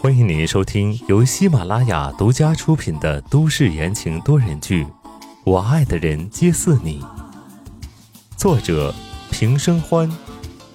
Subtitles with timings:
[0.00, 4.84] 欢迎您收听由喜马拉雅独家出品的都市言情多人剧
[5.44, 7.00] 《我爱的人皆似你》，
[8.36, 8.92] 作者
[9.30, 10.10] 平生欢，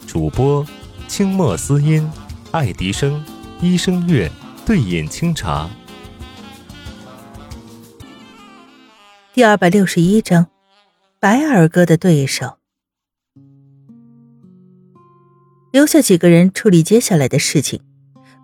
[0.08, 0.66] 主播
[1.10, 2.10] 清墨思音、
[2.52, 3.22] 爱迪生、
[3.60, 4.32] 医生月、
[4.66, 5.70] 对饮清茶。
[9.34, 10.48] 第二百六十一章，
[11.20, 12.59] 白二哥的对手。
[15.72, 17.82] 留下几个人处理接下来的事情。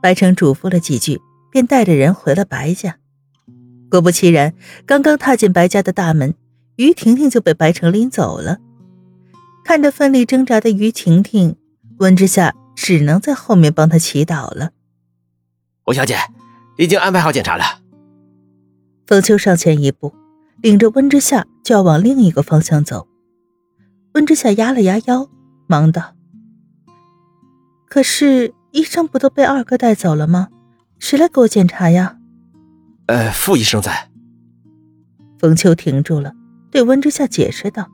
[0.02, 1.20] 白城嘱咐了几句，
[1.52, 2.98] 便带着人回了白家。
[3.90, 4.54] 果不其然，
[4.86, 6.35] 刚刚踏进白家的大门，
[6.76, 8.58] 于婷婷就被白城拎走了。
[9.63, 11.55] 看着奋力挣扎的于婷婷，
[11.98, 14.71] 温之夏只能在后面帮她祈祷了。
[15.88, 16.18] 吴小姐，
[16.77, 17.63] 已经安排好检查了。
[19.07, 20.13] 冯秋上前一步，
[20.62, 23.07] 领着温之夏就要往另一个方向走。
[24.13, 25.30] 温之夏压了压腰，
[25.68, 26.15] 忙道
[27.88, 30.49] ：“可是。”医生不都被二哥带走了吗？
[30.99, 32.17] 谁来给我检查呀？
[33.05, 34.10] 呃，傅医生在。
[35.40, 36.34] 冯秋停住了，
[36.71, 37.90] 对温之夏解释道：“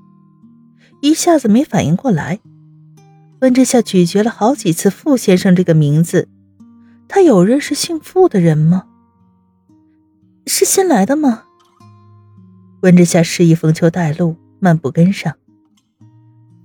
[1.03, 2.39] 一下子没反应过来。”
[3.41, 6.27] 温之夏咀嚼了好几次“傅先生”这个名字，
[7.07, 8.87] 他有认识姓傅的人吗？
[10.47, 11.43] 是新来的吗？
[12.81, 15.35] 温之夏示意冯秋带路，漫步跟上。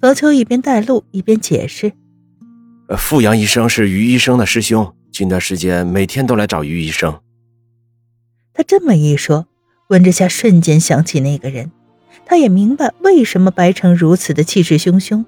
[0.01, 1.93] 冯秋一边带路一边解释。
[2.95, 7.21] 傅阳医生是于医生的师兄，近段时间每天都来找于医生。
[8.55, 9.49] 他这么一说，
[9.89, 11.73] 温之夏瞬间想起那个人，
[12.25, 15.25] 他也明白为什么白城如此的气势汹汹，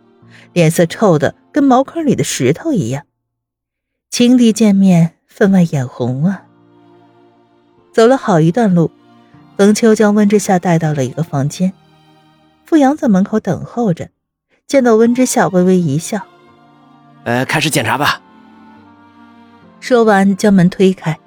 [0.53, 3.06] 脸色臭的跟茅坑里的石头一样。
[4.09, 6.45] 情敌见面，分外眼红啊！
[7.92, 8.92] 走了好一段路，
[9.56, 11.73] 冯秋将温之夏带到了一个房间，
[12.64, 14.11] 傅阳在门口等候着，
[14.69, 16.25] 见到温之夏，微微一笑。
[17.24, 18.20] 呃，开始检查吧。
[19.80, 21.19] 说完，将门推开，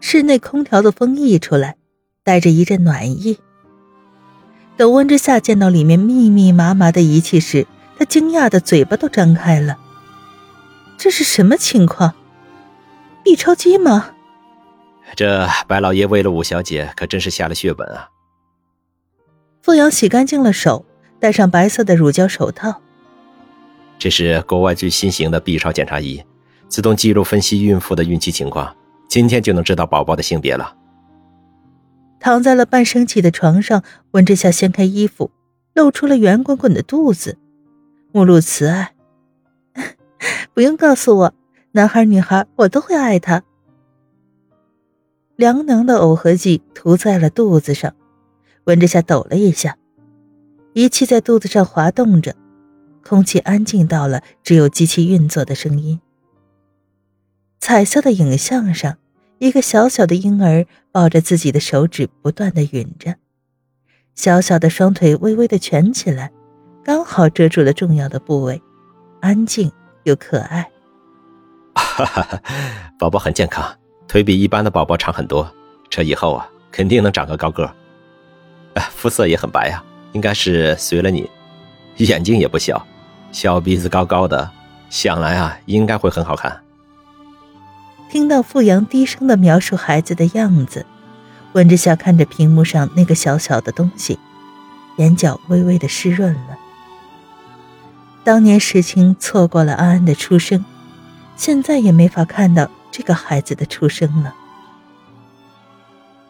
[0.00, 1.76] 室内空调的风溢出来，
[2.22, 3.38] 带着一阵暖意。
[4.76, 7.66] 等温之夏见到里面密密麻麻的仪器时，
[7.98, 9.78] 他惊讶的嘴巴都张开了。
[10.96, 12.14] 这是什么情况
[13.22, 14.10] ？B 超机吗？
[15.16, 18.08] 这白老爷为了五小姐，可真是下了血本啊！
[19.62, 20.84] 傅阳洗干净了手，
[21.20, 22.80] 戴上白色的乳胶手套。
[24.04, 26.22] 这是国外最新型的 B 超检查仪，
[26.68, 28.76] 自动记录分析孕妇的孕期情况，
[29.08, 30.76] 今天就能知道宝宝的性别了。
[32.20, 35.30] 躺在了半生气的床上，温之夏掀开衣服，
[35.72, 37.38] 露出了圆滚滚的肚子，
[38.12, 38.92] 目露慈爱。
[40.52, 41.34] 不用告诉我，
[41.72, 43.42] 男孩女孩我都会爱他。
[45.36, 47.94] 凉凉的耦合剂涂在了肚子上，
[48.64, 49.78] 温之夏抖了一下，
[50.74, 52.36] 仪器在肚子上滑动着。
[53.06, 56.00] 空气安静到了只有机器运作的声音。
[57.60, 58.98] 彩色的影像上，
[59.38, 63.16] 一个小小的婴儿抱着自己的手指，不断的吮着，
[64.14, 66.30] 小小的双腿微微的蜷起来，
[66.82, 68.60] 刚好遮住了重要的部位，
[69.20, 69.70] 安静
[70.02, 70.70] 又可爱。
[71.74, 72.42] 哈哈，
[72.98, 73.76] 宝宝很健康，
[74.06, 75.50] 腿比一般的宝宝长很多，
[75.88, 77.70] 这以后啊，肯定能长个高个。
[78.90, 81.30] 肤色也很白啊，应该是随了你，
[81.96, 82.84] 眼睛也不小。
[83.34, 84.48] 小鼻子高高的，
[84.88, 86.62] 想来啊，应该会很好看。
[88.08, 90.86] 听到傅阳低声的描述孩子的样子，
[91.54, 94.20] 温之夏看着屏幕上那个小小的东西，
[94.98, 96.56] 眼角微微的湿润了。
[98.22, 100.64] 当年石青错过了安安的出生，
[101.34, 104.32] 现在也没法看到这个孩子的出生了。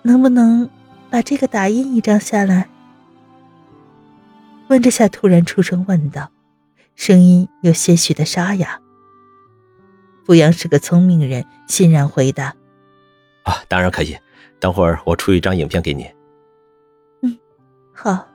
[0.01, 0.71] 能不能
[1.11, 2.67] 把这个打印一张下来？
[4.69, 6.31] 温之夏突然出声问道。
[6.95, 8.81] 声音有些许的沙哑。
[10.25, 12.55] 傅阳是个聪明人，欣然回答
[13.45, 14.17] ：“啊，当然可以。
[14.59, 16.11] 等会儿我出一张影片给你。
[17.23, 17.37] ”“嗯，
[17.93, 18.27] 好。”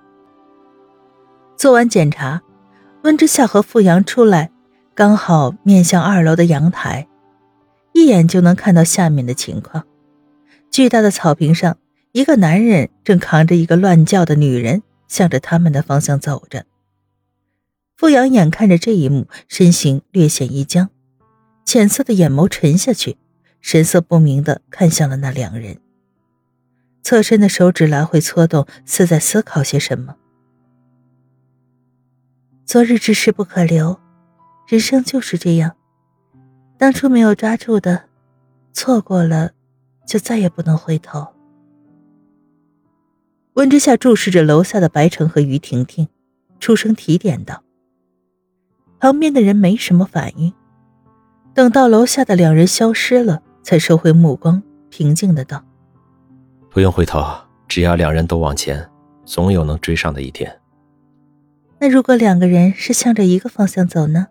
[1.57, 2.41] 做完检查，
[3.03, 4.51] 温之夏和傅阳出来，
[4.93, 7.07] 刚好面向二楼的阳台，
[7.93, 9.85] 一眼就能看到下面的情况。
[10.69, 11.77] 巨大的草坪上，
[12.11, 16.65] 一个男人正扛着一个乱叫的女人，向着他们的方向走着。
[17.99, 20.89] 傅阳眼看着这一幕，身形略显一僵，
[21.65, 23.17] 浅色的眼眸沉下去，
[23.59, 25.81] 神色不明的看向了那两人。
[27.03, 30.15] 侧身的手指来回搓动，似在思考些什么。
[32.65, 33.99] 昨日之事不可留，
[34.69, 35.75] 人生就是这样，
[36.77, 38.05] 当初没有抓住的，
[38.71, 39.51] 错过了，
[40.07, 41.27] 就再也不能回头。
[43.55, 46.07] 温之夏注视着楼下的白城和于婷婷，
[46.61, 47.61] 出声提点道。
[48.99, 50.53] 旁边的人没什么反应，
[51.53, 55.63] 等到楼下的两人消失了，才收回目光，平静的道
[56.69, 57.23] ：“不用回头，
[57.67, 58.89] 只要两人都往前，
[59.23, 60.59] 总有能追上的一天。”
[61.79, 64.27] 那如果两个人是向着一个方向走呢？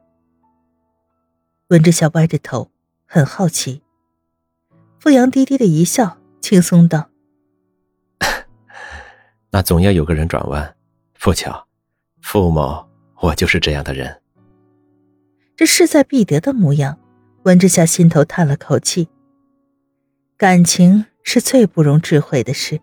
[1.68, 2.70] 温之夏歪着头，
[3.06, 3.82] 很好奇。
[4.98, 7.08] 傅阳低低的一笑，轻松道：
[9.50, 10.76] “那总要有个人转弯，
[11.18, 11.66] 不巧，
[12.20, 12.86] 傅某
[13.20, 14.14] 我就是这样的人。”
[15.58, 17.00] 这势在必得的模样，
[17.42, 19.08] 温之夏心头叹了口气。
[20.36, 22.80] 感情是最不容智慧的事，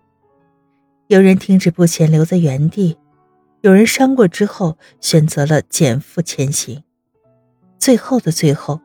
[1.07, 2.97] 有人停止不前，留在原地。
[3.61, 6.83] 有人伤过之后，选择了减负前行。
[7.79, 8.81] 最后的最后，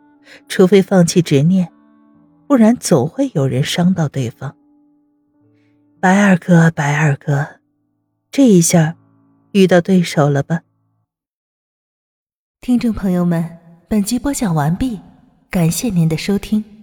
[0.46, 1.72] 除非放弃执念，
[2.46, 4.56] 不然总会有人伤到对方。
[5.98, 7.58] 白二哥，白二哥，
[8.31, 8.96] 这一下
[9.50, 10.62] 遇到对手了吧？
[12.60, 13.58] 听众朋友们，
[13.90, 15.00] 本集播讲完毕，
[15.50, 16.79] 感谢您的收听。